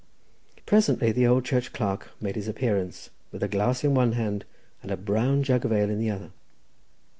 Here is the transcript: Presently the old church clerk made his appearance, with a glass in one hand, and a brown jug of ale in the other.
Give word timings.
Presently 0.65 1.11
the 1.11 1.27
old 1.27 1.45
church 1.45 1.73
clerk 1.73 2.09
made 2.19 2.35
his 2.35 2.47
appearance, 2.47 3.11
with 3.31 3.43
a 3.43 3.47
glass 3.47 3.83
in 3.83 3.93
one 3.93 4.13
hand, 4.13 4.45
and 4.81 4.89
a 4.89 4.97
brown 4.97 5.43
jug 5.43 5.63
of 5.63 5.71
ale 5.71 5.91
in 5.91 5.99
the 5.99 6.09
other. 6.09 6.31